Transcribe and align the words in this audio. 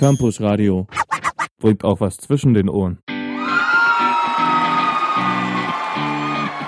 Campus 0.00 0.40
Radio. 0.40 0.86
Bringt 1.58 1.84
auch 1.84 2.00
was 2.00 2.16
zwischen 2.16 2.54
den 2.54 2.70
Ohren. 2.70 3.02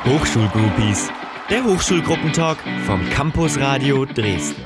Hochschulgroupies. 0.04 1.10
Der 1.48 1.64
Hochschulgruppentag 1.64 2.58
vom 2.84 3.00
Campus 3.08 3.58
Radio 3.58 4.04
Dresden. 4.04 4.60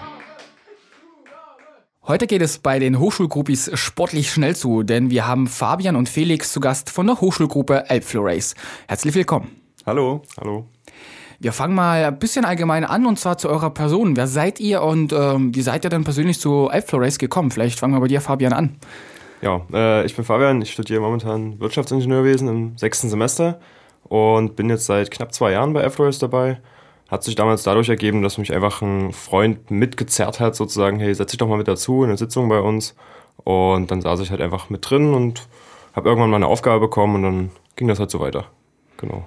Heute 2.09 2.26
geht 2.26 2.42
es 2.42 2.58
bei 2.58 2.81
den 2.81 2.99
Hochschulgruppis 2.99 3.71
sportlich 3.74 4.33
schnell 4.33 4.56
zu, 4.56 4.83
denn 4.83 5.10
wir 5.10 5.28
haben 5.28 5.46
Fabian 5.46 5.94
und 5.94 6.08
Felix 6.08 6.53
zu 6.53 6.58
Gast 6.58 6.90
von 6.90 7.06
der 7.06 7.21
Hochschulgruppe 7.21 7.88
Elbflow 7.88 8.24
Race. 8.24 8.56
Herzlich 8.88 9.14
willkommen. 9.14 9.60
Hallo, 9.87 10.22
hallo. 10.40 10.67
Wir 11.38 11.53
fangen 11.53 11.74
mal 11.74 12.04
ein 12.04 12.19
bisschen 12.19 12.44
allgemein 12.44 12.85
an 12.85 13.06
und 13.06 13.19
zwar 13.19 13.37
zu 13.37 13.49
eurer 13.49 13.71
Person. 13.71 14.17
Wer 14.17 14.26
seid 14.26 14.58
ihr 14.58 14.83
und 14.83 15.12
ähm, 15.12 15.54
wie 15.54 15.62
seid 15.62 15.85
ihr 15.85 15.90
denn 15.90 16.05
persönlich 16.05 16.41
zu 16.41 16.66
Race 16.66 17.19
gekommen? 17.19 17.51
Vielleicht 17.51 17.79
fangen 17.79 17.95
wir 17.95 18.01
bei 18.01 18.09
dir, 18.09 18.20
Fabian, 18.20 18.52
an. 18.52 18.77
Ja, 19.43 19.61
äh, 19.73 20.07
ich 20.07 20.16
bin 20.16 20.24
Fabian, 20.24 20.62
ich 20.62 20.73
studiere 20.73 21.01
momentan 21.01 21.61
Wirtschaftsingenieurwesen 21.61 22.48
im 22.48 22.79
sechsten 22.79 23.11
Semester 23.11 23.61
und 24.05 24.57
bin 24.57 24.71
jetzt 24.71 24.87
seit 24.87 25.11
knapp 25.11 25.35
zwei 25.35 25.52
Jahren 25.52 25.74
bei 25.74 25.87
Race 25.87 26.19
dabei 26.19 26.59
hat 27.09 27.23
sich 27.23 27.37
damals 27.37 27.63
dadurch 27.63 27.88
ergeben, 27.88 28.23
dass 28.23 28.38
mich 28.38 28.52
einfach 28.52 28.83
ein 28.83 29.13
Freund 29.13 29.71
mitgezerrt 29.71 30.41
hat, 30.41 30.57
sozusagen, 30.57 30.99
hey, 30.99 31.15
setz 31.15 31.30
dich 31.30 31.38
doch 31.38 31.49
mal 31.49 31.59
mit 31.59 31.69
dazu 31.69 32.02
in 32.02 32.10
eine 32.10 32.19
Sitzung 32.19 32.49
bei 32.49 32.60
uns. 32.60 32.95
Und 33.45 33.91
dann 33.91 34.01
saß 34.01 34.21
ich 34.21 34.30
halt 34.30 34.41
einfach 34.41 34.71
mit 34.71 34.88
drin 34.88 35.15
und 35.15 35.47
habe 35.95 36.09
irgendwann 36.09 36.30
mal 36.30 36.37
eine 36.37 36.49
Aufgabe 36.49 36.80
bekommen 36.80 37.16
und 37.16 37.23
dann 37.23 37.51
ging 37.77 37.87
das 37.87 38.01
halt 38.01 38.10
so 38.10 38.19
weiter. 38.19 38.47
Genau. 38.97 39.24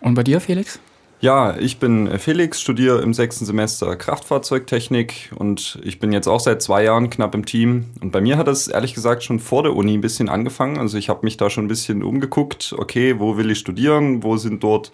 Und 0.00 0.14
bei 0.14 0.22
dir, 0.22 0.40
Felix? 0.40 0.80
Ja, 1.20 1.56
ich 1.56 1.80
bin 1.80 2.16
Felix, 2.20 2.60
studiere 2.60 3.02
im 3.02 3.12
sechsten 3.12 3.44
Semester 3.44 3.96
Kraftfahrzeugtechnik 3.96 5.32
und 5.34 5.80
ich 5.82 5.98
bin 5.98 6.12
jetzt 6.12 6.28
auch 6.28 6.38
seit 6.38 6.62
zwei 6.62 6.84
Jahren 6.84 7.10
knapp 7.10 7.34
im 7.34 7.44
Team. 7.44 7.86
Und 8.00 8.12
bei 8.12 8.20
mir 8.20 8.36
hat 8.36 8.46
das 8.46 8.68
ehrlich 8.68 8.94
gesagt 8.94 9.24
schon 9.24 9.40
vor 9.40 9.64
der 9.64 9.74
Uni 9.74 9.94
ein 9.94 10.00
bisschen 10.00 10.28
angefangen. 10.28 10.78
Also 10.78 10.96
ich 10.96 11.08
habe 11.08 11.24
mich 11.24 11.36
da 11.36 11.50
schon 11.50 11.64
ein 11.64 11.68
bisschen 11.68 12.04
umgeguckt, 12.04 12.72
okay, 12.78 13.18
wo 13.18 13.36
will 13.36 13.50
ich 13.50 13.58
studieren, 13.58 14.22
wo 14.22 14.36
sind 14.36 14.62
dort 14.62 14.92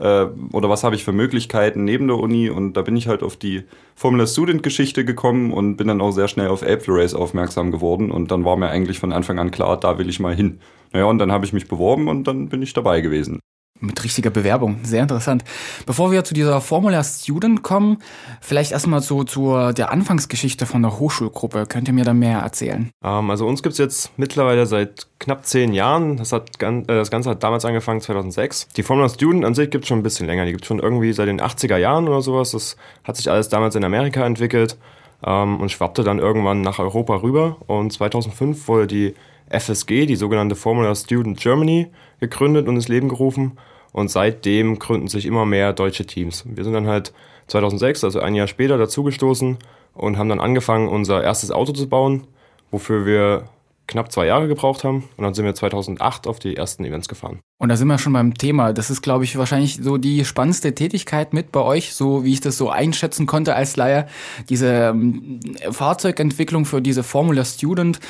äh, 0.00 0.26
oder 0.52 0.70
was 0.70 0.82
habe 0.82 0.94
ich 0.94 1.04
für 1.04 1.12
Möglichkeiten 1.12 1.84
neben 1.84 2.06
der 2.06 2.16
Uni 2.18 2.48
und 2.48 2.74
da 2.74 2.80
bin 2.82 2.96
ich 2.96 3.06
halt 3.06 3.22
auf 3.22 3.36
die 3.36 3.64
Formula 3.94 4.26
Student 4.26 4.62
Geschichte 4.62 5.04
gekommen 5.04 5.52
und 5.52 5.76
bin 5.76 5.88
dann 5.88 6.00
auch 6.00 6.12
sehr 6.12 6.28
schnell 6.28 6.48
auf 6.48 6.62
Race 6.62 7.14
aufmerksam 7.14 7.70
geworden 7.70 8.10
und 8.10 8.30
dann 8.30 8.46
war 8.46 8.56
mir 8.56 8.68
eigentlich 8.68 8.98
von 8.98 9.12
Anfang 9.12 9.38
an 9.38 9.50
klar, 9.50 9.78
da 9.78 9.98
will 9.98 10.08
ich 10.08 10.20
mal 10.20 10.34
hin. 10.34 10.60
Naja, 10.92 11.04
und 11.04 11.18
dann 11.18 11.32
habe 11.32 11.44
ich 11.44 11.52
mich 11.52 11.68
beworben 11.68 12.08
und 12.08 12.24
dann 12.24 12.48
bin 12.48 12.62
ich 12.62 12.72
dabei 12.72 13.00
gewesen. 13.02 13.40
Mit 13.80 14.02
richtiger 14.04 14.30
Bewerbung, 14.30 14.78
sehr 14.84 15.02
interessant. 15.02 15.44
Bevor 15.84 16.10
wir 16.10 16.24
zu 16.24 16.34
dieser 16.34 16.60
Formula 16.60 17.04
Student 17.04 17.62
kommen, 17.62 17.98
vielleicht 18.40 18.72
erstmal 18.72 19.02
so 19.02 19.24
zu 19.24 19.72
der 19.72 19.92
Anfangsgeschichte 19.92 20.64
von 20.66 20.82
der 20.82 20.98
Hochschulgruppe. 20.98 21.66
Könnt 21.66 21.88
ihr 21.88 21.94
mir 21.94 22.04
da 22.04 22.14
mehr 22.14 22.38
erzählen? 22.38 22.90
Ähm, 23.04 23.30
also 23.30 23.46
uns 23.46 23.62
gibt 23.62 23.74
es 23.74 23.78
jetzt 23.78 24.10
mittlerweile 24.16 24.66
seit 24.66 25.06
knapp 25.18 25.44
zehn 25.44 25.72
Jahren. 25.72 26.16
Das, 26.16 26.32
hat, 26.32 26.62
äh, 26.62 26.82
das 26.86 27.10
Ganze 27.10 27.30
hat 27.30 27.42
damals 27.42 27.64
angefangen, 27.64 28.00
2006. 28.00 28.68
Die 28.68 28.82
Formula 28.82 29.08
Student 29.08 29.44
an 29.44 29.54
sich 29.54 29.70
gibt 29.70 29.84
es 29.84 29.88
schon 29.88 29.98
ein 29.98 30.02
bisschen 30.02 30.26
länger. 30.26 30.46
Die 30.46 30.52
gibt 30.52 30.64
es 30.64 30.68
schon 30.68 30.78
irgendwie 30.78 31.12
seit 31.12 31.28
den 31.28 31.40
80er 31.40 31.76
Jahren 31.76 32.08
oder 32.08 32.22
sowas. 32.22 32.52
Das 32.52 32.76
hat 33.04 33.16
sich 33.16 33.30
alles 33.30 33.48
damals 33.48 33.74
in 33.74 33.84
Amerika 33.84 34.24
entwickelt 34.24 34.78
ähm, 35.24 35.60
und 35.60 35.70
schwappte 35.70 36.02
dann 36.02 36.18
irgendwann 36.18 36.60
nach 36.62 36.78
Europa 36.78 37.16
rüber. 37.16 37.56
Und 37.66 37.92
2005 37.92 38.68
wurde 38.68 38.86
die 38.86 39.14
FSG, 39.50 40.06
die 40.06 40.16
sogenannte 40.16 40.56
Formula 40.56 40.94
Student 40.94 41.38
Germany, 41.38 41.88
gegründet 42.20 42.68
und 42.68 42.76
ins 42.76 42.88
Leben 42.88 43.08
gerufen. 43.08 43.58
Und 43.92 44.10
seitdem 44.10 44.78
gründen 44.78 45.08
sich 45.08 45.24
immer 45.26 45.46
mehr 45.46 45.72
deutsche 45.72 46.06
Teams. 46.06 46.44
Wir 46.46 46.64
sind 46.64 46.74
dann 46.74 46.86
halt 46.86 47.12
2006, 47.46 48.04
also 48.04 48.20
ein 48.20 48.34
Jahr 48.34 48.46
später, 48.46 48.76
dazugestoßen 48.76 49.58
und 49.94 50.18
haben 50.18 50.28
dann 50.28 50.40
angefangen, 50.40 50.88
unser 50.88 51.22
erstes 51.22 51.50
Auto 51.50 51.72
zu 51.72 51.88
bauen, 51.88 52.26
wofür 52.70 53.06
wir 53.06 53.44
knapp 53.86 54.10
zwei 54.10 54.26
Jahre 54.26 54.48
gebraucht 54.48 54.84
haben. 54.84 55.04
Und 55.16 55.24
dann 55.24 55.34
sind 55.34 55.44
wir 55.44 55.54
2008 55.54 56.26
auf 56.26 56.38
die 56.38 56.56
ersten 56.56 56.84
Events 56.84 57.08
gefahren. 57.08 57.40
Und 57.58 57.68
da 57.68 57.76
sind 57.76 57.88
wir 57.88 57.98
schon 57.98 58.12
beim 58.12 58.34
Thema. 58.34 58.72
Das 58.72 58.90
ist, 58.90 59.02
glaube 59.02 59.24
ich, 59.24 59.38
wahrscheinlich 59.38 59.78
so 59.80 59.96
die 59.96 60.24
spannendste 60.24 60.74
Tätigkeit 60.74 61.32
mit 61.32 61.52
bei 61.52 61.60
euch, 61.60 61.94
so 61.94 62.24
wie 62.24 62.32
ich 62.32 62.40
das 62.40 62.56
so 62.58 62.68
einschätzen 62.68 63.26
konnte 63.26 63.54
als 63.54 63.76
Leier. 63.76 64.06
Diese 64.48 64.90
ähm, 64.90 65.40
Fahrzeugentwicklung 65.70 66.64
für 66.64 66.82
diese 66.82 67.02
Formula 67.02 67.44
Student. 67.44 68.00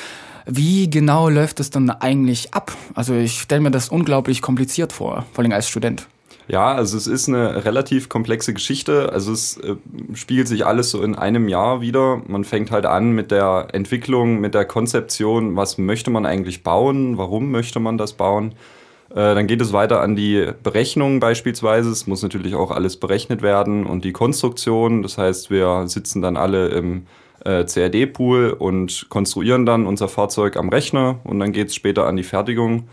Wie 0.47 0.89
genau 0.89 1.27
läuft 1.27 1.59
es 1.59 1.69
dann 1.69 1.89
eigentlich 1.89 2.53
ab? 2.53 2.71
Also 2.95 3.13
ich 3.13 3.41
stelle 3.41 3.61
mir 3.61 3.71
das 3.71 3.89
unglaublich 3.89 4.41
kompliziert 4.41 4.93
vor, 4.93 5.25
vor 5.33 5.43
allem 5.43 5.51
als 5.51 5.67
Student. 5.67 6.07
Ja, 6.47 6.73
also 6.73 6.95
es 6.95 7.07
ist 7.07 7.27
eine 7.27 7.65
relativ 7.65 8.07
komplexe 8.07 8.53
Geschichte. 8.53 9.11
Also 9.11 9.33
es 9.33 9.57
äh, 9.57 9.75
spiegelt 10.13 10.47
sich 10.47 10.65
alles 10.65 10.91
so 10.91 11.03
in 11.03 11.15
einem 11.15 11.49
Jahr 11.49 11.81
wieder. 11.81 12.21
Man 12.27 12.45
fängt 12.45 12.71
halt 12.71 12.85
an 12.85 13.11
mit 13.11 13.31
der 13.31 13.67
Entwicklung, 13.73 14.39
mit 14.39 14.53
der 14.53 14.63
Konzeption, 14.63 15.57
was 15.57 15.77
möchte 15.77 16.09
man 16.09 16.25
eigentlich 16.25 16.63
bauen, 16.63 17.17
warum 17.17 17.51
möchte 17.51 17.81
man 17.81 17.97
das 17.97 18.13
bauen. 18.13 18.53
Äh, 19.09 19.35
dann 19.35 19.47
geht 19.47 19.61
es 19.61 19.73
weiter 19.73 19.99
an 19.99 20.15
die 20.15 20.47
Berechnung 20.63 21.19
beispielsweise. 21.19 21.89
Es 21.89 22.07
muss 22.07 22.23
natürlich 22.23 22.55
auch 22.55 22.71
alles 22.71 22.95
berechnet 22.95 23.41
werden 23.41 23.85
und 23.85 24.05
die 24.05 24.13
Konstruktion. 24.13 25.03
Das 25.03 25.17
heißt, 25.17 25.49
wir 25.49 25.89
sitzen 25.89 26.21
dann 26.21 26.37
alle 26.37 26.69
im 26.69 27.07
äh, 27.45 27.65
CAD-Pool 27.65 28.51
und 28.51 29.07
konstruieren 29.09 29.65
dann 29.65 29.85
unser 29.85 30.07
Fahrzeug 30.07 30.57
am 30.57 30.69
Rechner 30.69 31.19
und 31.23 31.39
dann 31.39 31.51
geht 31.51 31.69
es 31.69 31.75
später 31.75 32.05
an 32.05 32.15
die 32.15 32.23
Fertigung. 32.23 32.87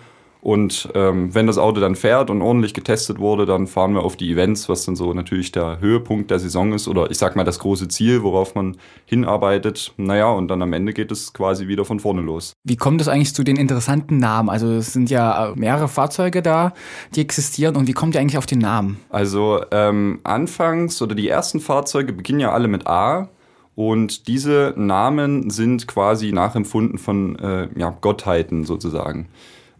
Und 0.44 0.90
ähm, 0.94 1.34
wenn 1.34 1.46
das 1.46 1.56
Auto 1.56 1.80
dann 1.80 1.96
fährt 1.96 2.28
und 2.28 2.42
ordentlich 2.42 2.74
getestet 2.74 3.18
wurde, 3.18 3.46
dann 3.46 3.66
fahren 3.66 3.94
wir 3.94 4.02
auf 4.02 4.14
die 4.14 4.30
Events, 4.30 4.68
was 4.68 4.84
dann 4.84 4.94
so 4.94 5.14
natürlich 5.14 5.52
der 5.52 5.80
Höhepunkt 5.80 6.30
der 6.30 6.38
Saison 6.38 6.74
ist 6.74 6.86
oder 6.86 7.10
ich 7.10 7.16
sag 7.16 7.34
mal 7.34 7.44
das 7.44 7.58
große 7.60 7.88
Ziel, 7.88 8.22
worauf 8.22 8.54
man 8.54 8.76
hinarbeitet. 9.06 9.94
Naja, 9.96 10.30
und 10.30 10.48
dann 10.48 10.60
am 10.60 10.74
Ende 10.74 10.92
geht 10.92 11.10
es 11.10 11.32
quasi 11.32 11.66
wieder 11.66 11.86
von 11.86 11.98
vorne 11.98 12.20
los. 12.20 12.52
Wie 12.62 12.76
kommt 12.76 13.00
es 13.00 13.08
eigentlich 13.08 13.34
zu 13.34 13.42
den 13.42 13.56
interessanten 13.56 14.18
Namen? 14.18 14.50
Also 14.50 14.70
es 14.72 14.92
sind 14.92 15.08
ja 15.08 15.54
mehrere 15.56 15.88
Fahrzeuge 15.88 16.42
da, 16.42 16.74
die 17.14 17.22
existieren 17.22 17.74
und 17.76 17.86
wie 17.86 17.94
kommt 17.94 18.14
ihr 18.14 18.20
eigentlich 18.20 18.36
auf 18.36 18.44
den 18.44 18.58
Namen? 18.58 18.98
Also 19.08 19.62
ähm, 19.70 20.20
anfangs 20.24 21.00
oder 21.00 21.14
die 21.14 21.30
ersten 21.30 21.58
Fahrzeuge 21.58 22.12
beginnen 22.12 22.40
ja 22.40 22.52
alle 22.52 22.68
mit 22.68 22.86
A. 22.86 23.30
Und 23.76 24.28
diese 24.28 24.72
Namen 24.76 25.50
sind 25.50 25.88
quasi 25.88 26.32
nachempfunden 26.32 26.98
von 26.98 27.36
äh, 27.38 27.68
ja, 27.76 27.90
Gottheiten 28.00 28.64
sozusagen. 28.64 29.28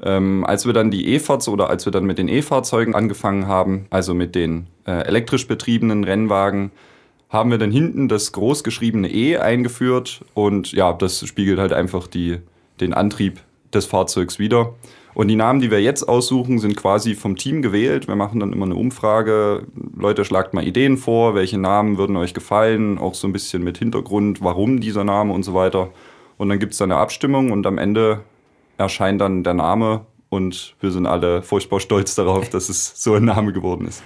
Ähm, 0.03 0.44
als 0.44 0.66
wir 0.66 0.72
dann 0.72 0.91
die 0.91 1.15
E-Fahrzeuge 1.15 1.55
oder 1.55 1.71
als 1.71 1.87
wir 1.87 1.93
dann 1.93 2.04
mit 2.04 2.19
den 2.19 2.28
E-Fahrzeugen 2.28 2.94
angefangen 2.94 3.47
haben, 3.47 3.87
also 3.91 4.12
mit 4.12 4.34
den 4.34 4.66
äh, 4.87 5.06
elektrisch 5.06 5.47
betriebenen 5.47 6.03
Rennwagen, 6.03 6.72
haben 7.28 7.50
wir 7.50 7.59
dann 7.59 7.71
hinten 7.71 8.09
das 8.09 8.33
großgeschriebene 8.33 9.10
E 9.10 9.38
eingeführt 9.38 10.25
und 10.34 10.72
ja, 10.72 10.93
das 10.93 11.27
spiegelt 11.27 11.59
halt 11.59 11.72
einfach 11.72 12.06
die, 12.06 12.38
den 12.81 12.94
Antrieb 12.94 13.41
des 13.72 13.87
Fahrzeugs 13.87 14.38
wieder. 14.38 14.75
Und 15.14 15.28
die 15.28 15.36
Namen, 15.36 15.60
die 15.60 15.70
wir 15.70 15.80
jetzt 15.80 16.08
aussuchen, 16.08 16.58
sind 16.58 16.76
quasi 16.76 17.14
vom 17.14 17.36
Team 17.36 17.62
gewählt. 17.62 18.08
Wir 18.08 18.16
machen 18.16 18.41
dann 18.41 18.52
immer 18.52 18.66
eine 18.66 18.75
Umfrage. 18.75 19.66
Leute, 19.97 20.25
schlagt 20.25 20.54
mal 20.54 20.66
Ideen 20.66 20.97
vor, 20.97 21.34
welche 21.34 21.58
Namen 21.58 21.98
würden 21.98 22.16
euch 22.16 22.34
gefallen, 22.34 22.98
auch 22.98 23.14
so 23.14 23.28
ein 23.28 23.32
bisschen 23.32 23.62
mit 23.62 23.78
Hintergrund, 23.78 24.42
warum 24.42 24.80
dieser 24.80 25.04
Name 25.04 25.32
und 25.32 25.44
so 25.44 25.54
weiter. 25.54 25.91
Und 26.36 26.48
dann 26.48 26.58
gibt 26.58 26.72
es 26.72 26.78
dann 26.78 26.91
eine 26.91 27.00
Abstimmung 27.00 27.53
und 27.53 27.66
am 27.66 27.78
Ende 27.78 28.20
erscheint 28.76 29.20
dann 29.20 29.44
der 29.44 29.54
Name 29.54 30.04
und 30.30 30.74
wir 30.80 30.91
sind 30.91 31.06
alle 31.06 31.42
furchtbar 31.42 31.78
stolz 31.78 32.16
darauf, 32.16 32.48
dass 32.48 32.69
es 32.69 33.00
so 33.00 33.14
ein 33.14 33.24
Name 33.24 33.53
geworden 33.53 33.86
ist. 33.86 34.03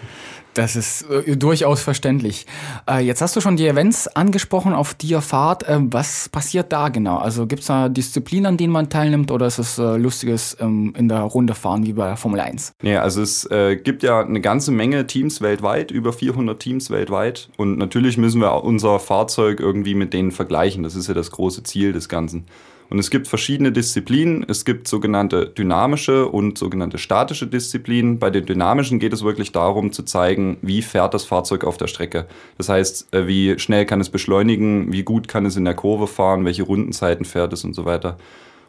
Das 0.58 0.74
ist 0.74 1.02
äh, 1.02 1.36
durchaus 1.36 1.82
verständlich. 1.82 2.44
Äh, 2.90 3.04
jetzt 3.04 3.22
hast 3.22 3.36
du 3.36 3.40
schon 3.40 3.56
die 3.56 3.68
Events 3.68 4.08
angesprochen, 4.08 4.72
auf 4.74 4.92
die 4.92 5.06
ihr 5.06 5.20
fahrt. 5.20 5.62
Äh, 5.62 5.78
was 5.82 6.28
passiert 6.28 6.72
da 6.72 6.88
genau? 6.88 7.18
Also 7.18 7.46
gibt 7.46 7.60
es 7.60 7.68
da 7.68 7.88
Disziplinen, 7.88 8.46
an 8.46 8.56
denen 8.56 8.72
man 8.72 8.90
teilnimmt 8.90 9.30
oder 9.30 9.46
ist 9.46 9.60
es 9.60 9.78
äh, 9.78 9.96
lustiges 9.96 10.56
ähm, 10.58 10.94
in 10.98 11.08
der 11.08 11.20
Runde 11.20 11.54
fahren 11.54 11.86
wie 11.86 11.92
bei 11.92 12.16
Formel 12.16 12.40
1? 12.40 12.72
Nee, 12.82 12.96
also 12.96 13.22
es 13.22 13.48
äh, 13.52 13.76
gibt 13.76 14.02
ja 14.02 14.20
eine 14.20 14.40
ganze 14.40 14.72
Menge 14.72 15.06
Teams 15.06 15.40
weltweit, 15.40 15.92
über 15.92 16.12
400 16.12 16.58
Teams 16.58 16.90
weltweit. 16.90 17.50
Und 17.56 17.78
natürlich 17.78 18.18
müssen 18.18 18.40
wir 18.40 18.64
unser 18.64 18.98
Fahrzeug 18.98 19.60
irgendwie 19.60 19.94
mit 19.94 20.12
denen 20.12 20.32
vergleichen. 20.32 20.82
Das 20.82 20.96
ist 20.96 21.06
ja 21.06 21.14
das 21.14 21.30
große 21.30 21.62
Ziel 21.62 21.92
des 21.92 22.08
Ganzen. 22.08 22.46
Und 22.90 22.98
es 22.98 23.10
gibt 23.10 23.28
verschiedene 23.28 23.70
Disziplinen. 23.70 24.46
Es 24.48 24.64
gibt 24.64 24.88
sogenannte 24.88 25.46
dynamische 25.46 26.26
und 26.26 26.56
sogenannte 26.56 26.96
statische 26.96 27.46
Disziplinen. 27.46 28.18
Bei 28.18 28.30
den 28.30 28.46
dynamischen 28.46 28.98
geht 28.98 29.12
es 29.12 29.22
wirklich 29.22 29.52
darum 29.52 29.92
zu 29.92 30.04
zeigen, 30.04 30.56
wie 30.62 30.80
fährt 30.80 31.12
das 31.12 31.24
Fahrzeug 31.24 31.64
auf 31.64 31.76
der 31.76 31.86
Strecke. 31.86 32.26
Das 32.56 32.70
heißt, 32.70 33.14
äh, 33.14 33.26
wie 33.26 33.58
schnell 33.58 33.84
kann 33.84 34.00
es 34.00 34.08
beschleunigen, 34.08 34.90
wie 34.90 35.02
gut 35.02 35.28
kann 35.28 35.44
es 35.44 35.56
in 35.56 35.66
der 35.66 35.74
Kurve 35.74 36.06
fahren, 36.06 36.46
welche 36.46 36.62
Rundenzeiten 36.62 37.26
fährt 37.26 37.52
es 37.52 37.64
und 37.64 37.74
so 37.74 37.84
weiter. 37.84 38.16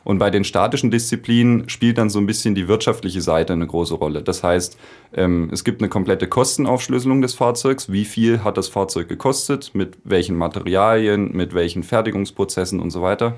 Und 0.04 0.18
bei 0.18 0.30
den 0.30 0.44
statischen 0.44 0.92
Disziplinen 0.92 1.70
spielt 1.70 1.98
dann 1.98 2.10
so 2.10 2.20
ein 2.20 2.26
bisschen 2.26 2.56
die 2.56 2.68
wirtschaftliche 2.68 3.22
Seite 3.22 3.54
eine 3.54 3.68
große 3.68 3.94
Rolle. 3.94 4.22
Das 4.22 4.44
heißt, 4.44 4.78
ähm, 5.14 5.50
es 5.52 5.64
gibt 5.64 5.82
eine 5.82 5.90
komplette 5.90 6.28
Kostenaufschlüsselung 6.28 7.22
des 7.22 7.36
Fahrzeugs. 7.36 7.92
Wie 7.92 8.06
viel 8.06 8.44
hat 8.44 8.58
das 8.58 8.70
Fahrzeug 8.70 9.08
gekostet, 9.08 9.72
mit 9.74 9.98
welchen 10.04 10.36
Materialien, 10.38 11.32
mit 11.36 11.54
welchen 11.54 11.84
Fertigungsprozessen 11.84 12.80
und 12.80 12.92
so 12.92 13.02
weiter. 13.02 13.36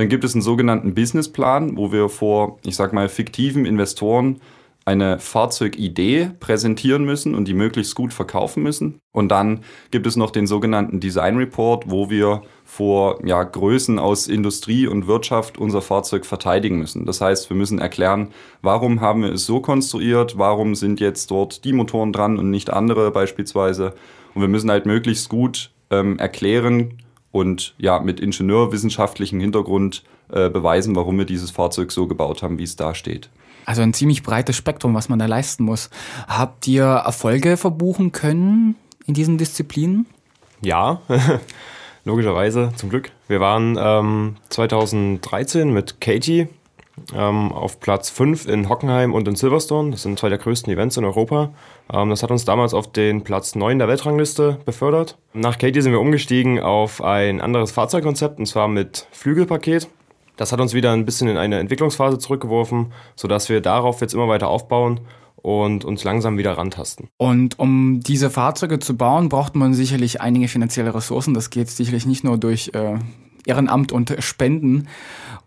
Dann 0.00 0.08
gibt 0.08 0.24
es 0.24 0.34
einen 0.34 0.40
sogenannten 0.40 0.94
Businessplan, 0.94 1.76
wo 1.76 1.92
wir 1.92 2.08
vor, 2.08 2.58
ich 2.64 2.74
sag 2.74 2.94
mal, 2.94 3.10
fiktiven 3.10 3.66
Investoren 3.66 4.40
eine 4.86 5.18
Fahrzeugidee 5.18 6.30
präsentieren 6.40 7.04
müssen 7.04 7.34
und 7.34 7.46
die 7.46 7.52
möglichst 7.52 7.94
gut 7.94 8.14
verkaufen 8.14 8.62
müssen. 8.62 8.98
Und 9.12 9.28
dann 9.28 9.60
gibt 9.90 10.06
es 10.06 10.16
noch 10.16 10.30
den 10.30 10.46
sogenannten 10.46 11.00
Design 11.00 11.36
Report, 11.36 11.90
wo 11.90 12.08
wir 12.08 12.40
vor 12.64 13.18
ja, 13.26 13.42
Größen 13.42 13.98
aus 13.98 14.26
Industrie 14.26 14.86
und 14.86 15.06
Wirtschaft 15.06 15.58
unser 15.58 15.82
Fahrzeug 15.82 16.24
verteidigen 16.24 16.78
müssen. 16.78 17.04
Das 17.04 17.20
heißt, 17.20 17.50
wir 17.50 17.56
müssen 17.58 17.78
erklären, 17.78 18.28
warum 18.62 19.02
haben 19.02 19.22
wir 19.24 19.34
es 19.34 19.44
so 19.44 19.60
konstruiert, 19.60 20.38
warum 20.38 20.76
sind 20.76 21.00
jetzt 21.00 21.30
dort 21.30 21.62
die 21.66 21.74
Motoren 21.74 22.14
dran 22.14 22.38
und 22.38 22.48
nicht 22.48 22.70
andere 22.70 23.10
beispielsweise. 23.10 23.92
Und 24.32 24.40
wir 24.40 24.48
müssen 24.48 24.70
halt 24.70 24.86
möglichst 24.86 25.28
gut 25.28 25.72
ähm, 25.90 26.18
erklären 26.18 26.96
und 27.32 27.74
ja 27.78 28.00
mit 28.00 28.20
ingenieurwissenschaftlichem 28.20 29.40
Hintergrund 29.40 30.02
äh, 30.30 30.48
beweisen, 30.48 30.96
warum 30.96 31.18
wir 31.18 31.24
dieses 31.24 31.50
Fahrzeug 31.50 31.92
so 31.92 32.06
gebaut 32.06 32.42
haben, 32.42 32.58
wie 32.58 32.64
es 32.64 32.76
da 32.76 32.94
steht. 32.94 33.30
Also 33.66 33.82
ein 33.82 33.92
ziemlich 33.92 34.22
breites 34.22 34.56
Spektrum, 34.56 34.94
was 34.94 35.08
man 35.08 35.18
da 35.18 35.26
leisten 35.26 35.64
muss. 35.64 35.90
Habt 36.26 36.66
ihr 36.66 36.84
Erfolge 36.84 37.56
verbuchen 37.56 38.12
können 38.12 38.74
in 39.06 39.14
diesen 39.14 39.38
Disziplinen? 39.38 40.06
Ja, 40.60 41.02
logischerweise, 42.04 42.72
zum 42.76 42.90
Glück. 42.90 43.10
Wir 43.28 43.40
waren 43.40 43.76
ähm, 43.78 44.36
2013 44.48 45.72
mit 45.72 46.00
Katie 46.00 46.48
ähm, 47.14 47.52
auf 47.52 47.80
Platz 47.80 48.10
5 48.10 48.46
in 48.46 48.68
Hockenheim 48.68 49.14
und 49.14 49.26
in 49.28 49.36
Silverstone. 49.36 49.90
Das 49.90 50.02
sind 50.02 50.18
zwei 50.18 50.28
der 50.28 50.38
größten 50.38 50.72
Events 50.72 50.96
in 50.96 51.04
Europa. 51.04 51.50
Ähm, 51.92 52.10
das 52.10 52.22
hat 52.22 52.30
uns 52.30 52.44
damals 52.44 52.74
auf 52.74 52.90
den 52.92 53.22
Platz 53.22 53.54
9 53.54 53.78
der 53.78 53.88
Weltrangliste 53.88 54.58
befördert. 54.64 55.18
Nach 55.32 55.58
Katie 55.58 55.82
sind 55.82 55.92
wir 55.92 56.00
umgestiegen 56.00 56.60
auf 56.60 57.02
ein 57.02 57.40
anderes 57.40 57.72
Fahrzeugkonzept 57.72 58.38
und 58.38 58.46
zwar 58.46 58.68
mit 58.68 59.06
Flügelpaket. 59.12 59.88
Das 60.36 60.52
hat 60.52 60.60
uns 60.60 60.72
wieder 60.72 60.92
ein 60.92 61.04
bisschen 61.04 61.28
in 61.28 61.36
eine 61.36 61.58
Entwicklungsphase 61.58 62.18
zurückgeworfen, 62.18 62.92
sodass 63.14 63.48
wir 63.48 63.60
darauf 63.60 64.00
jetzt 64.00 64.14
immer 64.14 64.28
weiter 64.28 64.48
aufbauen 64.48 65.00
und 65.42 65.84
uns 65.84 66.04
langsam 66.04 66.38
wieder 66.38 66.52
rantasten. 66.52 67.08
Und 67.16 67.58
um 67.58 68.00
diese 68.00 68.30
Fahrzeuge 68.30 68.78
zu 68.78 68.96
bauen, 68.96 69.28
braucht 69.28 69.54
man 69.54 69.74
sicherlich 69.74 70.20
einige 70.20 70.48
finanzielle 70.48 70.94
Ressourcen. 70.94 71.34
Das 71.34 71.50
geht 71.50 71.68
sicherlich 71.68 72.06
nicht 72.06 72.24
nur 72.24 72.38
durch 72.38 72.70
äh, 72.74 72.98
Ehrenamt 73.46 73.92
und 73.92 74.14
Spenden. 74.20 74.88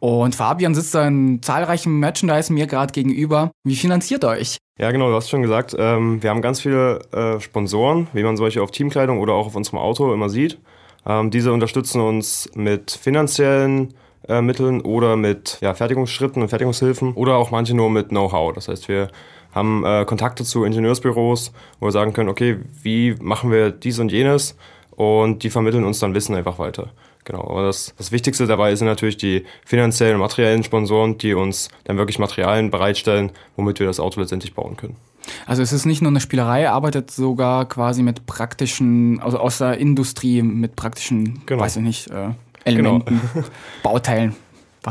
Und 0.04 0.36
Fabian 0.36 0.76
sitzt 0.76 0.94
da 0.96 1.08
in 1.08 1.42
zahlreichen 1.42 1.98
Merchandise 1.98 2.52
mir 2.52 2.68
gerade 2.68 2.92
gegenüber. 2.92 3.52
Wie 3.64 3.78
finanziert 3.78 4.26
euch? 4.26 4.58
Ja, 4.78 4.92
genau, 4.92 5.08
du 5.08 5.16
hast 5.16 5.30
schon 5.30 5.42
gesagt, 5.42 5.74
ähm, 5.80 6.22
wir 6.22 6.30
haben 6.30 6.42
ganz 6.42 6.60
viele 6.60 7.00
äh, 7.14 7.40
Sponsoren, 7.40 8.08
wie 8.12 8.22
man 8.22 8.36
solche 8.36 8.62
auf 8.62 8.72
Teamkleidung 8.72 9.20
oder 9.22 9.32
auch 9.32 9.46
auf 9.46 9.56
unserem 9.56 9.80
Auto 9.80 10.14
immer 10.14 10.28
sieht. 10.28 10.60
Ähm, 11.06 11.32
diese 11.32 11.54
unterstützen 11.54 12.02
uns 12.02 12.50
mit 12.54 12.92
finanziellen 12.92 13.94
äh, 14.28 14.42
Mitteln 14.42 14.82
oder 14.82 15.16
mit 15.16 15.60
ja, 15.62 15.74
Fertigungsschritten 15.74 16.42
und 16.42 16.50
Fertigungshilfen 16.50 17.14
oder 17.14 17.38
auch 17.38 17.52
manche 17.52 17.74
nur 17.74 17.90
mit 17.90 18.10
Know-how. 18.10 18.52
Das 18.52 18.68
heißt, 18.68 18.90
wir 18.90 19.08
haben 19.54 19.86
äh, 19.86 20.04
Kontakte 20.04 20.44
zu 20.44 20.66
Ingenieursbüros, 20.66 21.54
wo 21.80 21.88
wir 21.88 21.92
sagen 21.94 22.12
können, 22.12 22.28
okay, 22.28 22.58
wie 22.82 23.16
machen 23.22 23.52
wir 23.52 23.72
dies 23.72 24.00
und 24.00 24.12
jenes 24.12 24.58
und 24.98 25.44
die 25.44 25.50
vermitteln 25.50 25.86
uns 25.86 26.00
dann 26.00 26.14
Wissen 26.14 26.36
einfach 26.36 26.60
weiter. 26.60 26.90
Genau, 27.26 27.42
aber 27.42 27.64
das, 27.64 27.94
das 27.98 28.12
Wichtigste 28.12 28.48
dabei 28.48 28.76
sind 28.76 28.88
natürlich 28.88 29.18
die 29.18 29.46
finanziellen 29.66 30.16
und 30.16 30.22
materiellen 30.22 30.64
Sponsoren, 30.64 31.18
die 31.18 31.34
uns 31.34 31.70
dann 31.86 31.98
wirklich 31.98 32.20
Materialien 32.20 32.70
bereitstellen, 32.70 33.32
womit 33.56 33.80
wir 33.80 33.88
das 33.88 34.00
Auto 34.00 34.20
letztendlich 34.20 34.54
bauen 34.54 34.76
können. 34.76 34.98
Also 35.46 35.62
es 35.62 35.72
ist 35.72 35.86
nicht 35.86 36.02
nur 36.02 36.12
eine 36.12 36.20
Spielerei, 36.20 36.70
arbeitet 36.70 37.12
sogar 37.12 37.66
quasi 37.68 38.04
mit 38.04 38.26
praktischen, 38.26 39.22
also 39.22 39.40
aus 39.40 39.60
der 39.60 39.78
Industrie, 39.78 40.42
mit 40.42 40.76
praktischen, 40.76 41.42
genau. 41.46 41.64
weiß 41.64 41.78
ich 41.78 41.84
nicht, 41.84 42.10
äh, 42.12 42.32
Elementen, 42.66 43.22
genau. 43.34 43.46
Bauteilen. 43.84 44.36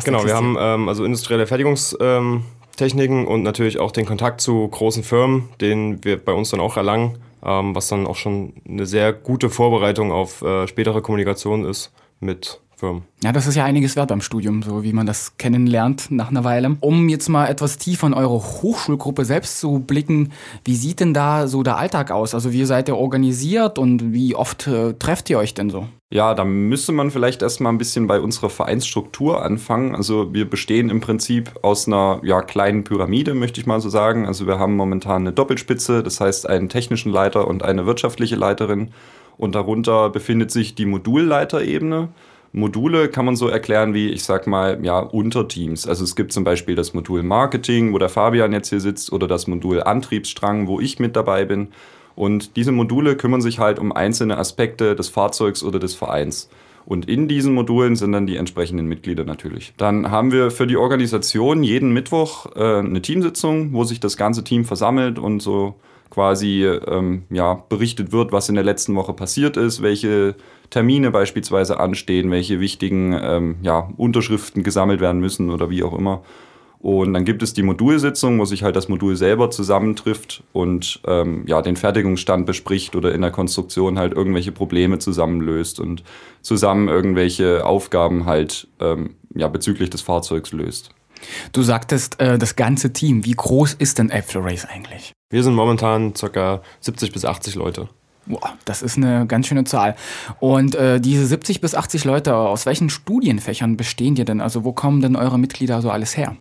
genau, 0.05 0.25
wir 0.25 0.34
haben 0.34 0.56
ähm, 0.58 0.88
also 0.88 1.05
industrielle 1.05 1.46
Fertigungstechniken 1.46 3.20
ähm, 3.20 3.29
und 3.29 3.43
natürlich 3.43 3.79
auch 3.79 3.93
den 3.93 4.06
Kontakt 4.06 4.40
zu 4.40 4.67
großen 4.69 5.02
Firmen, 5.02 5.50
den 5.61 6.02
wir 6.02 6.23
bei 6.23 6.32
uns 6.32 6.50
dann 6.50 6.61
auch 6.61 6.79
erlangen, 6.79 7.19
ähm, 7.44 7.75
was 7.75 7.88
dann 7.88 8.06
auch 8.06 8.17
schon 8.17 8.55
eine 8.67 8.87
sehr 8.87 9.12
gute 9.12 9.50
Vorbereitung 9.50 10.12
auf 10.12 10.40
äh, 10.43 10.67
spätere 10.67 11.02
Kommunikation 11.02 11.64
ist 11.67 11.93
mit 12.23 12.61
Firmen. 12.83 13.03
Ja, 13.23 13.31
das 13.31 13.47
ist 13.47 13.55
ja 13.55 13.65
einiges 13.65 13.95
wert 13.95 14.09
beim 14.09 14.21
Studium, 14.21 14.63
so 14.65 14.83
wie 14.83 14.93
man 14.93 15.07
das 15.07 15.37
kennenlernt 15.37 16.11
nach 16.11 16.31
einer 16.31 16.43
Weile. 16.43 16.77
Um 16.81 17.09
jetzt 17.09 17.29
mal 17.29 17.47
etwas 17.47 17.79
tiefer 17.79 18.09
in 18.09 18.15
eure 18.15 18.35
Hochschulgruppe 18.35 19.25
selbst 19.25 19.61
zu 19.61 19.79
blicken, 19.79 20.33
wie 20.65 20.75
sieht 20.75 20.99
denn 20.99 21.15
da 21.15 21.47
so 21.47 21.63
der 21.63 21.77
Alltag 21.77 22.11
aus? 22.11 22.35
Also 22.35 22.53
wie 22.53 22.65
seid 22.65 22.89
ihr 22.89 22.97
organisiert 22.97 23.79
und 23.79 24.13
wie 24.13 24.35
oft 24.35 24.67
äh, 24.67 24.95
trefft 24.95 25.31
ihr 25.31 25.39
euch 25.39 25.55
denn 25.55 25.71
so? 25.71 25.87
Ja, 26.11 26.35
da 26.35 26.45
müsste 26.45 26.91
man 26.91 27.13
vielleicht 27.13 27.41
erstmal 27.41 27.73
ein 27.73 27.79
bisschen 27.79 28.09
bei 28.09 28.21
unserer 28.21 28.51
Vereinsstruktur 28.51 29.45
anfangen. 29.45 29.95
Also 29.95 30.35
wir 30.35 30.51
bestehen 30.51 30.91
im 30.91 31.01
Prinzip 31.01 31.53
aus 31.63 31.87
einer 31.87 32.21
ja, 32.25 32.43
kleinen 32.43 32.83
Pyramide, 32.83 33.35
möchte 33.35 33.61
ich 33.61 33.67
mal 33.67 33.81
so 33.81 33.91
sagen. 33.91 34.27
Also 34.27 34.49
wir 34.49 34.59
haben 34.59 34.75
momentan 34.75 35.23
eine 35.23 35.33
Doppelspitze, 35.33 36.03
das 36.03 36.21
heißt 36.21 36.49
einen 36.49 36.69
technischen 36.69 37.13
Leiter 37.13 37.47
und 37.47 37.63
eine 37.63 37.87
wirtschaftliche 37.87 38.35
Leiterin. 38.35 38.91
Und 39.37 39.55
darunter 39.55 40.11
befindet 40.11 40.50
sich 40.50 40.75
die 40.75 40.87
Modulleiterebene. 40.87 42.08
Module 42.52 43.08
kann 43.08 43.25
man 43.25 43.34
so 43.34 43.49
erklären 43.49 43.94
wie, 43.94 44.11
ich 44.11 44.25
sag 44.25 44.46
mal, 44.46 44.79
ja, 44.84 44.99
Unterteams. 44.99 45.88
Also 45.88 46.05
es 46.05 46.14
gibt 46.17 46.32
zum 46.32 46.44
Beispiel 46.44 46.75
das 46.75 46.93
Modul 46.93 47.23
Marketing, 47.23 47.94
wo 47.94 47.99
der 47.99 48.11
Fabian 48.11 48.52
jetzt 48.52 48.69
hier 48.69 48.81
sitzt, 48.81 49.11
oder 49.12 49.26
das 49.26 49.46
Modul 49.46 49.82
Antriebsstrang, 49.82 50.67
wo 50.67 50.79
ich 50.79 50.99
mit 50.99 51.17
dabei 51.17 51.46
bin. 51.46 51.69
Und 52.14 52.56
diese 52.56 52.73
Module 52.73 53.17
kümmern 53.17 53.40
sich 53.40 53.58
halt 53.58 53.79
um 53.79 53.90
einzelne 53.90 54.37
Aspekte 54.37 54.94
des 54.94 55.08
Fahrzeugs 55.08 55.62
oder 55.62 55.79
des 55.79 55.94
Vereins. 55.94 56.50
Und 56.84 57.08
in 57.08 57.29
diesen 57.29 57.55
Modulen 57.55 57.96
sind 57.96 58.12
dann 58.12 58.26
die 58.26 58.37
entsprechenden 58.37 58.87
Mitglieder 58.87 59.25
natürlich. 59.25 59.73
Dann 59.76 60.11
haben 60.11 60.32
wir 60.32 60.50
für 60.50 60.67
die 60.67 60.76
Organisation 60.76 61.62
jeden 61.62 61.93
Mittwoch 61.93 62.46
äh, 62.56 62.79
eine 62.79 63.00
Teamsitzung, 63.00 63.73
wo 63.73 63.84
sich 63.84 64.00
das 64.00 64.17
ganze 64.17 64.44
Team 64.44 64.64
versammelt 64.64 65.19
und 65.19 65.40
so 65.40 65.76
quasi 66.12 66.67
ähm, 66.67 67.23
ja, 67.31 67.55
berichtet 67.70 68.12
wird, 68.12 68.32
was 68.32 68.50
in 68.50 68.55
der 68.55 68.64
letzten 68.64 68.94
Woche 68.94 69.14
passiert 69.14 69.56
ist, 69.56 69.81
welche 69.81 70.35
Termine 70.69 71.11
beispielsweise 71.11 71.81
anstehen, 71.81 72.31
welche 72.31 72.61
wichtigen 72.61 73.19
ähm, 73.19 73.56
ja, 73.62 73.88
Unterschriften 73.97 74.62
gesammelt 74.62 75.00
werden 75.00 75.23
müssen 75.23 75.49
oder 75.49 75.70
wie 75.70 75.82
auch 75.82 75.97
immer. 75.97 76.23
Und 76.81 77.14
dann 77.14 77.25
gibt 77.25 77.43
es 77.43 77.55
die 77.55 77.62
Modulsitzung, 77.62 78.38
wo 78.38 78.44
sich 78.44 78.62
halt 78.62 78.76
das 78.76 78.91
Modul 78.91 79.17
selber 79.17 79.50
zusammentrifft 79.50 80.43
und 80.53 81.00
ähm, 81.06 81.44
ja, 81.47 81.62
den 81.62 81.76
Fertigungsstand 81.76 82.44
bespricht 82.44 82.94
oder 82.94 83.15
in 83.15 83.23
der 83.23 83.31
Konstruktion 83.31 83.99
halt 83.99 84.12
irgendwelche 84.12 84.53
Probleme 84.53 84.99
zusammenlöst 84.99 85.81
und 85.81 86.03
zusammen 86.43 86.88
irgendwelche 86.88 87.65
Aufgaben 87.65 88.26
halt 88.26 88.69
ähm, 88.81 89.15
ja, 89.35 89.49
bezüglich 89.49 89.88
des 89.88 90.03
Fahrzeugs 90.03 90.53
löst. 90.53 90.91
Du 91.53 91.62
sagtest, 91.62 92.20
äh, 92.20 92.37
das 92.37 92.56
ganze 92.56 92.93
Team. 92.93 93.25
Wie 93.25 93.32
groß 93.32 93.75
ist 93.75 93.99
denn 93.99 94.12
After 94.12 94.44
Race 94.44 94.67
eigentlich? 94.67 95.12
Wir 95.32 95.43
sind 95.43 95.55
momentan 95.55 96.12
ca. 96.12 96.61
70 96.81 97.11
bis 97.11 97.25
80 97.25 97.55
Leute. 97.55 97.88
Boah, 98.26 98.52
das 98.67 98.82
ist 98.82 98.99
eine 98.99 99.26
ganz 99.26 99.46
schöne 99.46 99.64
Zahl. 99.64 99.96
Und 100.40 100.75
äh, 100.75 101.00
diese 101.00 101.26
70 101.26 101.62
bis 101.62 101.75
80 101.75 102.05
Leute, 102.05 102.37
aus 102.37 102.67
welchen 102.67 102.90
Studienfächern 102.90 103.79
bestehen 103.79 104.14
die 104.14 104.26
denn? 104.26 104.43
Also 104.43 104.62
wo 104.62 104.73
kommen 104.73 105.01
denn 105.01 105.17
eure 105.17 105.39
Mitglieder 105.39 105.81
so 105.81 105.91
alles 105.91 106.19
her? 106.19 106.36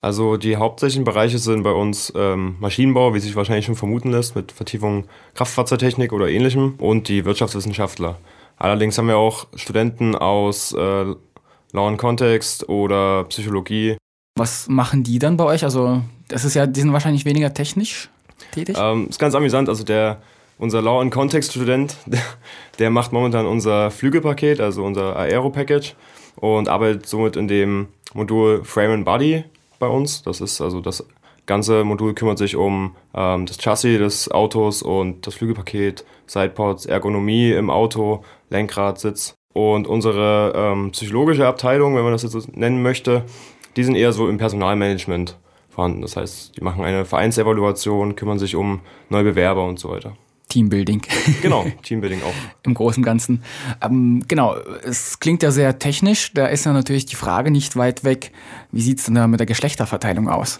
Also 0.00 0.36
die 0.36 0.56
hauptsächlichen 0.56 1.02
Bereiche 1.02 1.38
sind 1.38 1.64
bei 1.64 1.72
uns 1.72 2.12
ähm, 2.14 2.54
Maschinenbau, 2.60 3.12
wie 3.12 3.18
sich 3.18 3.34
wahrscheinlich 3.34 3.66
schon 3.66 3.74
vermuten 3.74 4.12
lässt, 4.12 4.36
mit 4.36 4.52
Vertiefung 4.52 5.06
Kraftfahrzeugtechnik 5.34 6.12
oder 6.12 6.28
ähnlichem 6.28 6.76
und 6.78 7.08
die 7.08 7.24
Wirtschaftswissenschaftler. 7.24 8.18
Allerdings 8.56 8.96
haben 8.96 9.08
wir 9.08 9.16
auch 9.16 9.48
Studenten 9.56 10.14
aus 10.14 10.72
äh, 10.72 10.76
Law 11.72 11.88
and 11.88 11.98
Context 11.98 12.68
oder 12.68 13.24
Psychologie. 13.24 13.96
Was 14.36 14.68
machen 14.68 15.02
die 15.02 15.18
dann 15.18 15.36
bei 15.36 15.44
euch? 15.44 15.64
Also 15.64 16.02
das 16.28 16.44
ist 16.44 16.54
ja, 16.54 16.68
die 16.68 16.80
sind 16.80 16.92
wahrscheinlich 16.92 17.24
weniger 17.24 17.52
technisch 17.52 18.08
tätig? 18.52 18.76
Ähm, 18.78 19.08
ist 19.08 19.18
ganz 19.18 19.34
amüsant. 19.34 19.68
Also 19.68 19.84
der 19.84 20.20
unser 20.58 20.82
Law 20.82 21.00
and 21.00 21.12
Context 21.12 21.52
Student, 21.52 21.96
der, 22.78 22.90
macht 22.90 23.12
momentan 23.12 23.46
unser 23.46 23.90
Flügelpaket, 23.90 24.60
also 24.60 24.84
unser 24.84 25.16
Aero 25.16 25.50
Package 25.50 25.94
und 26.36 26.68
arbeitet 26.68 27.06
somit 27.06 27.36
in 27.36 27.48
dem 27.48 27.88
Modul 28.14 28.64
Frame 28.64 28.92
and 28.92 29.04
Body 29.04 29.44
bei 29.78 29.86
uns. 29.86 30.22
Das 30.22 30.40
ist 30.40 30.60
also 30.60 30.80
das 30.80 31.04
ganze 31.46 31.84
Modul 31.84 32.14
kümmert 32.14 32.38
sich 32.38 32.56
um 32.56 32.94
ähm, 33.14 33.46
das 33.46 33.58
Chassis 33.58 33.98
des 33.98 34.30
Autos 34.30 34.82
und 34.82 35.26
das 35.26 35.34
Flügelpaket, 35.34 36.04
Sidepods, 36.26 36.86
Ergonomie 36.86 37.52
im 37.52 37.70
Auto, 37.70 38.24
Lenkrad, 38.50 38.98
Sitz. 38.98 39.34
Und 39.54 39.88
unsere 39.88 40.52
ähm, 40.54 40.90
psychologische 40.92 41.46
Abteilung, 41.46 41.96
wenn 41.96 42.02
man 42.02 42.12
das 42.12 42.22
jetzt 42.22 42.32
so 42.32 42.42
nennen 42.52 42.82
möchte, 42.82 43.24
die 43.76 43.82
sind 43.82 43.96
eher 43.96 44.12
so 44.12 44.28
im 44.28 44.38
Personalmanagement 44.38 45.36
vorhanden. 45.78 46.02
Das 46.02 46.16
heißt, 46.16 46.56
die 46.56 46.60
machen 46.60 46.82
eine 46.82 47.04
Vereinsevaluation, 47.04 48.16
kümmern 48.16 48.40
sich 48.40 48.56
um 48.56 48.80
neue 49.10 49.22
Bewerber 49.22 49.64
und 49.64 49.78
so 49.78 49.90
weiter. 49.90 50.16
Teambuilding. 50.48 51.02
Genau, 51.40 51.66
Teambuilding 51.84 52.20
auch. 52.22 52.34
Im 52.64 52.74
Großen 52.74 53.00
und 53.00 53.04
Ganzen. 53.04 53.44
Ähm, 53.80 54.24
genau, 54.26 54.56
es 54.82 55.20
klingt 55.20 55.40
ja 55.44 55.52
sehr 55.52 55.78
technisch. 55.78 56.32
Da 56.34 56.46
ist 56.46 56.66
ja 56.66 56.72
natürlich 56.72 57.06
die 57.06 57.14
Frage 57.14 57.52
nicht 57.52 57.76
weit 57.76 58.02
weg, 58.02 58.32
wie 58.72 58.80
sieht 58.80 58.98
es 58.98 59.04
denn 59.04 59.14
da 59.14 59.28
mit 59.28 59.38
der 59.38 59.46
Geschlechterverteilung 59.46 60.28
aus? 60.28 60.58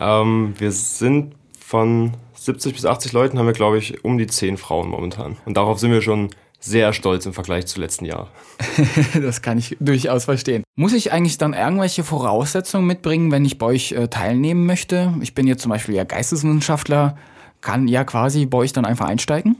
Ähm, 0.00 0.54
wir 0.56 0.72
sind 0.72 1.34
von 1.58 2.14
70 2.32 2.72
bis 2.72 2.86
80 2.86 3.12
Leuten, 3.12 3.38
haben 3.38 3.46
wir, 3.46 3.52
glaube 3.52 3.76
ich, 3.76 4.02
um 4.02 4.16
die 4.16 4.28
10 4.28 4.56
Frauen 4.56 4.88
momentan. 4.88 5.36
Und 5.44 5.58
darauf 5.58 5.78
sind 5.78 5.90
wir 5.90 6.00
schon 6.00 6.30
sehr 6.60 6.92
stolz 6.92 7.24
im 7.26 7.32
Vergleich 7.32 7.66
zu 7.66 7.80
letzten 7.80 8.04
Jahr. 8.04 8.28
das 9.22 9.42
kann 9.42 9.58
ich 9.58 9.76
durchaus 9.80 10.24
verstehen. 10.24 10.64
Muss 10.76 10.92
ich 10.92 11.12
eigentlich 11.12 11.38
dann 11.38 11.54
irgendwelche 11.54 12.04
Voraussetzungen 12.04 12.86
mitbringen, 12.86 13.30
wenn 13.30 13.44
ich 13.44 13.58
bei 13.58 13.66
euch 13.66 13.92
äh, 13.92 14.08
teilnehmen 14.08 14.66
möchte? 14.66 15.14
Ich 15.20 15.34
bin 15.34 15.46
jetzt 15.46 15.62
zum 15.62 15.70
Beispiel 15.70 15.94
ja 15.94 16.04
Geisteswissenschaftler, 16.04 17.16
kann 17.60 17.88
ja 17.88 18.04
quasi 18.04 18.46
bei 18.46 18.58
euch 18.58 18.72
dann 18.72 18.84
einfach 18.84 19.06
einsteigen? 19.06 19.56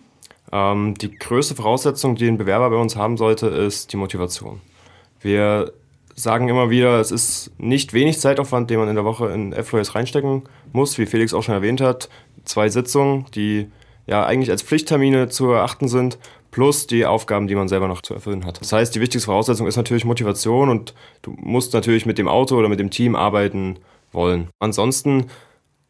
Ähm, 0.53 0.95
die 0.95 1.11
größte 1.11 1.55
Voraussetzung, 1.55 2.17
die 2.17 2.29
ein 2.29 2.39
Bewerber 2.39 2.71
bei 2.71 2.77
uns 2.77 2.97
haben 2.97 3.17
sollte, 3.17 3.47
ist 3.47 3.93
die 3.93 3.97
Motivation. 3.97 4.61
Wir 5.21 5.73
sagen 6.15 6.49
immer 6.49 6.71
wieder, 6.71 7.01
es 7.01 7.11
ist 7.11 7.53
nicht 7.59 7.93
wenig 7.93 8.19
Zeitaufwand, 8.19 8.71
den 8.71 8.79
man 8.79 8.89
in 8.89 8.97
der 8.97 9.05
Woche 9.05 9.29
in 9.29 9.53
F-Lawyers 9.53 9.95
reinstecken 9.95 10.43
muss, 10.73 10.99
wie 10.99 11.07
Felix 11.07 11.33
auch 11.33 11.43
schon 11.43 11.55
erwähnt 11.55 11.81
hat. 11.81 12.09
Zwei 12.45 12.69
Sitzungen, 12.69 13.27
die 13.35 13.71
ja 14.07 14.25
eigentlich 14.25 14.51
als 14.51 14.63
Pflichttermine 14.63 15.29
zu 15.29 15.51
erachten 15.51 15.87
sind, 15.87 16.19
plus 16.51 16.87
die 16.87 17.07
Aufgaben, 17.07 17.47
die 17.47 17.55
man 17.55 17.69
selber 17.69 17.89
noch 17.89 18.03
zu 18.03 18.15
erfüllen 18.15 18.45
hat. 18.45 18.61
Das 18.61 18.73
heißt, 18.73 18.95
die 18.95 19.01
wichtigste 19.01 19.27
Voraussetzung 19.27 19.67
ist 19.67 19.77
natürlich 19.77 20.05
Motivation 20.05 20.69
und 20.69 20.95
du 21.23 21.33
musst 21.37 21.75
natürlich 21.75 22.07
mit 22.07 22.19
dem 22.19 22.29
Auto 22.29 22.57
oder 22.57 22.69
mit 22.69 22.81
dem 22.81 22.91
Team 22.91 23.15
arbeiten 23.15 23.79
wollen. 24.13 24.49
Ansonsten 24.59 25.27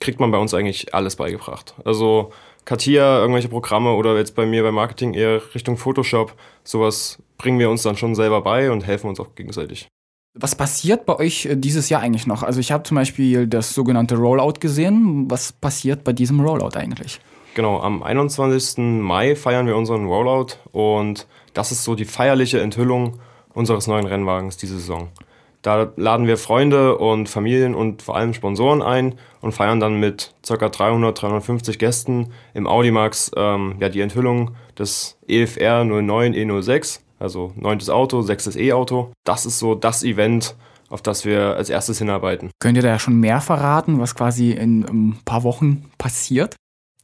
kriegt 0.01 0.21
man 0.21 0.31
bei 0.31 0.39
uns 0.39 0.55
eigentlich 0.55 0.95
alles 0.95 1.17
beigebracht. 1.17 1.75
Also 1.85 2.33
Katia, 2.65 3.21
irgendwelche 3.21 3.49
Programme 3.49 3.93
oder 3.95 4.17
jetzt 4.17 4.35
bei 4.35 4.47
mir 4.47 4.63
beim 4.63 4.75
Marketing 4.75 5.15
eher 5.15 5.41
Richtung 5.55 5.77
Photoshop, 5.77 6.35
sowas 6.65 7.19
bringen 7.39 7.59
wir 7.59 7.71
uns 7.71 7.83
dann 7.83 7.97
schon 7.97 8.15
selber 8.15 8.43
bei 8.43 8.71
und 8.71 8.87
helfen 8.87 9.09
uns 9.09 9.21
auch 9.21 9.35
gegenseitig. 9.35 9.89
Was 10.35 10.55
passiert 10.55 11.07
bei 11.07 11.17
euch 11.17 11.47
äh, 11.47 11.57
dieses 11.57 11.89
Jahr 11.89 12.03
eigentlich 12.03 12.27
noch? 12.27 12.43
Also 12.43 12.61
ich 12.61 12.71
habe 12.71 12.85
zum 12.85 12.97
Beispiel 12.97 13.47
das 13.47 13.75
sogenannte 13.75 14.17
Rollout 14.17 14.61
gesehen. 14.61 15.31
Was 15.31 15.53
passiert 15.53 16.05
bei 16.05 16.13
diesem 16.13 16.41
Rollout 16.41 16.77
eigentlich? 16.77 17.21
Genau, 17.59 17.81
am 17.81 18.05
21. 18.05 18.79
Mai 19.03 19.35
feiern 19.35 19.67
wir 19.67 19.77
unseren 19.77 20.07
Rollout 20.07 20.59
und 20.71 21.27
das 21.55 21.73
ist 21.73 21.83
so 21.83 21.97
die 21.97 22.05
feierliche 22.05 22.61
Enthüllung 22.61 23.19
unseres 23.53 23.89
neuen 23.89 24.07
Rennwagens 24.07 24.59
diese 24.59 24.79
Saison. 24.79 25.09
Da 25.63 25.91
laden 25.97 26.29
wir 26.29 26.37
Freunde 26.37 26.99
und 26.99 27.29
Familien 27.29 27.75
und 27.75 28.03
vor 28.03 28.15
allem 28.15 28.33
Sponsoren 28.33 28.81
ein 28.81 29.17
und 29.41 29.51
feiern 29.51 29.81
dann 29.81 29.99
mit 29.99 30.35
ca. 30.47 30.69
300, 30.69 31.21
350 31.21 31.81
Gästen 31.81 32.33
im 32.55 32.69
Audimax 32.69 33.33
ähm, 33.37 33.75
ja, 33.81 33.89
die 33.89 34.03
Enthüllung 34.03 34.53
des 34.79 35.19
EFR 35.27 35.83
09 35.83 36.35
E06, 36.35 37.01
also 37.19 37.53
neuntes 37.57 37.91
Auto, 37.91 38.23
sechstes 38.23 38.55
E-Auto. 38.55 39.11
Das 39.25 39.47
ist 39.47 39.59
so 39.59 39.75
das 39.75 40.05
Event, 40.05 40.55
auf 40.91 41.03
das 41.03 41.25
wir 41.25 41.57
als 41.57 41.71
erstes 41.71 41.99
hinarbeiten. 41.99 42.51
Könnt 42.61 42.77
ihr 42.77 42.85
da 42.85 43.01
schon 43.01 43.19
mehr 43.19 43.41
verraten, 43.41 43.99
was 43.99 44.15
quasi 44.15 44.53
in 44.53 44.85
ein 44.85 45.19
paar 45.25 45.43
Wochen 45.43 45.91
passiert? 45.99 46.55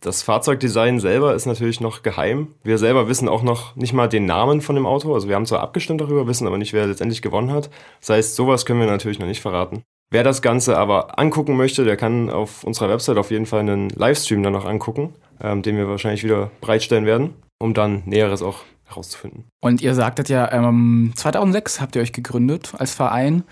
Das 0.04 0.22
Fahrzeugdesign 0.22 1.00
selber 1.00 1.34
ist 1.34 1.46
natürlich 1.46 1.80
noch 1.80 2.02
geheim. 2.02 2.48
Wir 2.62 2.76
selber 2.76 3.08
wissen 3.08 3.26
auch 3.26 3.42
noch 3.42 3.74
nicht 3.74 3.94
mal 3.94 4.06
den 4.06 4.26
Namen 4.26 4.60
von 4.60 4.74
dem 4.74 4.84
Auto. 4.84 5.14
Also 5.14 5.28
wir 5.28 5.34
haben 5.34 5.46
zwar 5.46 5.60
abgestimmt 5.60 6.02
darüber, 6.02 6.26
wissen 6.26 6.46
aber 6.46 6.58
nicht, 6.58 6.74
wer 6.74 6.86
letztendlich 6.86 7.22
gewonnen 7.22 7.50
hat. 7.50 7.70
Das 8.00 8.10
heißt, 8.10 8.36
sowas 8.36 8.66
können 8.66 8.80
wir 8.80 8.86
natürlich 8.86 9.18
noch 9.18 9.26
nicht 9.26 9.40
verraten. 9.40 9.82
Wer 10.10 10.22
das 10.22 10.42
Ganze 10.42 10.76
aber 10.76 11.18
angucken 11.18 11.56
möchte, 11.56 11.86
der 11.86 11.96
kann 11.96 12.28
auf 12.28 12.64
unserer 12.64 12.90
Website 12.90 13.16
auf 13.16 13.30
jeden 13.30 13.46
Fall 13.46 13.60
einen 13.60 13.88
Livestream 13.88 14.42
dann 14.42 14.52
noch 14.52 14.66
angucken, 14.66 15.14
ähm, 15.40 15.62
den 15.62 15.78
wir 15.78 15.88
wahrscheinlich 15.88 16.22
wieder 16.22 16.50
bereitstellen 16.60 17.06
werden, 17.06 17.32
um 17.58 17.72
dann 17.72 18.02
Näheres 18.04 18.42
auch 18.42 18.58
herauszufinden. 18.84 19.46
Und 19.62 19.80
ihr 19.80 19.94
sagtet 19.94 20.28
ja, 20.28 20.52
ähm, 20.52 21.14
2006 21.16 21.80
habt 21.80 21.96
ihr 21.96 22.02
euch 22.02 22.12
gegründet 22.12 22.74
als 22.76 22.92
Verein. 22.92 23.44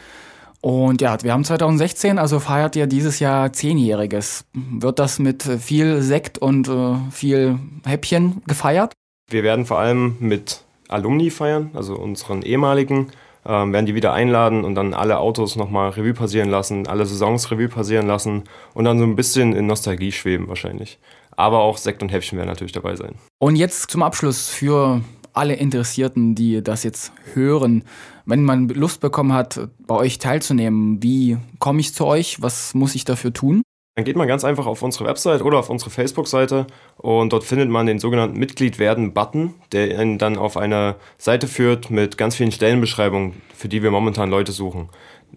Und 0.63 1.01
ja, 1.01 1.21
wir 1.23 1.33
haben 1.33 1.45
2016, 1.45 2.19
also 2.21 2.39
feiert 2.39 2.77
ihr 2.77 2.87
dieses 2.87 3.19
Jahr 3.19 3.53
Zehnjähriges. 3.53 4.45
Wird 4.55 5.01
das 5.01 5.19
mit 5.19 5.43
viel 5.43 6.03
Sekt 6.03 6.39
und 6.39 6.69
äh, 6.69 6.95
viel 7.11 7.59
Häppchen 7.85 8.43
gefeiert? 8.47 8.93
Wir 9.29 9.43
werden 9.43 9.67
vor 9.67 9.81
allem 9.81 10.17
mit 10.21 10.63
Alumni 10.89 11.31
feiern, 11.31 11.73
also 11.75 11.97
unseren 11.97 12.43
ehemaligen, 12.43 13.09
ähm, 13.45 13.73
werden 13.73 13.87
die 13.87 13.97
wieder 13.97 14.13
einladen 14.13 14.63
und 14.63 14.77
dann 14.77 14.95
alle 14.95 15.19
Autos 15.19 15.57
nochmal 15.57 15.91
Revue 15.91 16.15
passieren 16.15 16.49
lassen, 16.49 16.87
alle 16.87 17.07
Saisons 17.07 17.51
Revue 17.51 17.69
passieren 17.69 18.07
lassen 18.07 18.45
und 18.73 18.85
dann 18.85 19.01
so 19.01 19.05
ein 19.05 19.17
bisschen 19.17 19.55
in 19.55 19.67
Nostalgie 19.67 20.13
schweben 20.13 20.47
wahrscheinlich. 20.47 21.01
Aber 21.35 21.59
auch 21.61 21.77
Sekt 21.77 22.03
und 22.03 22.11
Häppchen 22.11 22.39
werden 22.39 22.49
natürlich 22.49 22.73
dabei 22.73 22.95
sein. 22.95 23.17
Und 23.41 23.57
jetzt 23.57 23.91
zum 23.91 24.05
Abschluss 24.05 24.49
für 24.49 25.01
alle 25.33 25.55
Interessierten, 25.55 26.35
die 26.35 26.63
das 26.63 26.85
jetzt 26.85 27.13
hören, 27.35 27.85
wenn 28.27 28.45
man 28.45 28.69
Lust 28.69 29.01
bekommen 29.01 29.33
hat, 29.33 29.69
bei 29.87 29.95
euch 29.95 30.19
teilzunehmen, 30.19 31.03
wie 31.03 31.39
komme 31.59 31.81
ich 31.81 31.95
zu 31.95 32.07
euch? 32.07 32.41
Was 32.43 32.75
muss 32.75 32.95
ich 32.95 33.05
dafür 33.05 33.33
tun? 33.33 33.63
Dann 33.95 34.07
geht 34.07 34.17
man 34.17 34.27
ganz 34.27 34.43
einfach 34.43 34.65
auf 34.65 34.81
unsere 34.81 35.05
Website 35.05 35.43
oder 35.43 35.59
auf 35.59 35.69
unsere 35.69 35.91
Facebook-Seite 35.91 36.67
und 36.97 37.31
dort 37.31 37.45
findet 37.45 37.69
man 37.69 37.85
den 37.85 37.99
sogenannten 37.99 38.39
Mitglied 38.39 38.79
werden-Button, 38.79 39.53
der 39.73 39.99
einen 39.99 40.17
dann 40.17 40.39
auf 40.39 40.57
eine 40.57 40.97
Seite 41.19 41.47
führt 41.47 41.91
mit 41.91 42.17
ganz 42.17 42.37
vielen 42.37 42.53
Stellenbeschreibungen, 42.53 43.35
für 43.55 43.69
die 43.69 43.83
wir 43.83 43.91
momentan 43.91 44.31
Leute 44.31 44.53
suchen. 44.53 44.89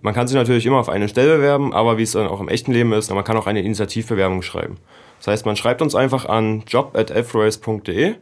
Man 0.02 0.14
kann 0.14 0.28
sich 0.28 0.38
natürlich 0.38 0.66
immer 0.66 0.78
auf 0.80 0.88
eine 0.88 1.10
Stelle 1.10 1.36
bewerben, 1.36 1.74
aber 1.74 1.98
wie 1.98 2.04
es 2.04 2.14
dann 2.14 2.28
auch 2.28 2.40
im 2.40 2.48
echten 2.48 2.72
Leben 2.72 2.94
ist, 2.94 3.14
man 3.14 3.26
kann 3.26 3.36
auch 3.36 3.48
eine 3.48 3.62
Initiativbewerbung 3.62 4.42
schreiben. 4.42 4.78
Das 5.18 5.28
heißt, 5.28 5.46
man 5.46 5.58
schreibt 5.58 5.82
uns 5.82 5.94
einfach 5.94 6.26
an 6.26 6.64
job.elfrace.de 6.66 8.16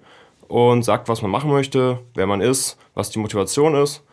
und 0.47 0.83
sagt, 0.83 1.09
was 1.09 1.21
man 1.21 1.31
machen 1.31 1.51
möchte, 1.51 1.99
wer 2.15 2.27
man 2.27 2.41
ist, 2.41 2.77
was 2.93 3.09
die 3.09 3.19
Motivation 3.19 3.75
ist. 3.75 4.03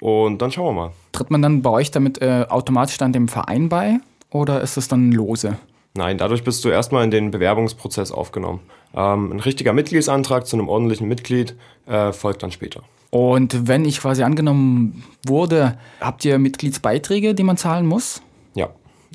Und 0.00 0.40
dann 0.40 0.50
schauen 0.50 0.74
wir 0.74 0.82
mal. 0.82 0.92
Tritt 1.12 1.30
man 1.30 1.42
dann 1.42 1.62
bei 1.62 1.70
euch 1.70 1.90
damit 1.90 2.22
äh, 2.22 2.46
automatisch 2.48 2.96
dann 2.96 3.12
dem 3.12 3.28
Verein 3.28 3.68
bei 3.68 3.98
oder 4.30 4.60
ist 4.60 4.76
es 4.76 4.88
dann 4.88 5.12
lose? 5.12 5.58
Nein, 5.94 6.18
dadurch 6.18 6.44
bist 6.44 6.64
du 6.64 6.68
erstmal 6.68 7.04
in 7.04 7.10
den 7.10 7.30
Bewerbungsprozess 7.30 8.12
aufgenommen. 8.12 8.60
Ähm, 8.94 9.32
ein 9.32 9.40
richtiger 9.40 9.72
Mitgliedsantrag 9.72 10.46
zu 10.46 10.56
einem 10.56 10.68
ordentlichen 10.68 11.08
Mitglied 11.08 11.56
äh, 11.86 12.12
folgt 12.12 12.42
dann 12.42 12.52
später. 12.52 12.82
Und 13.10 13.66
wenn 13.66 13.84
ich 13.84 14.00
quasi 14.00 14.22
angenommen 14.22 15.02
wurde, 15.26 15.78
habt 16.00 16.24
ihr 16.24 16.38
Mitgliedsbeiträge, 16.38 17.34
die 17.34 17.42
man 17.42 17.56
zahlen 17.56 17.86
muss? 17.86 18.22
Ja. 18.54 18.68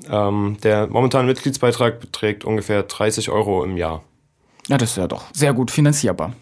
Ähm, 0.10 0.58
der 0.64 0.88
momentane 0.88 1.28
Mitgliedsbeitrag 1.28 2.02
beträgt 2.02 2.44
ungefähr 2.44 2.84
30 2.84 3.30
Euro 3.30 3.64
im 3.64 3.78
Jahr. 3.78 4.04
Ja, 4.68 4.78
das 4.78 4.92
ist 4.92 4.98
ja 4.98 5.08
doch 5.08 5.24
sehr 5.34 5.54
gut 5.54 5.72
finanzierbar. 5.72 6.34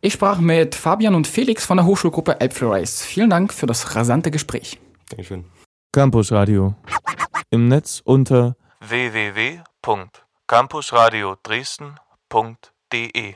Ich 0.00 0.12
sprach 0.12 0.38
mit 0.38 0.74
Fabian 0.74 1.14
und 1.14 1.26
Felix 1.26 1.66
von 1.66 1.76
der 1.76 1.86
Hochschulgruppe 1.86 2.40
Elbflorace. 2.40 3.02
Vielen 3.02 3.30
Dank 3.30 3.52
für 3.52 3.66
das 3.66 3.96
rasante 3.96 4.30
Gespräch. 4.30 4.78
Dankeschön. 5.10 5.44
Campus 5.92 6.30
Radio. 6.30 6.74
Im 7.50 7.68
Netz 7.68 8.00
unter 8.04 8.56
www.campusradio 8.80 11.36
Dresden.de 11.42 13.34